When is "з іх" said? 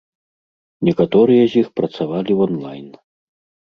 1.53-1.71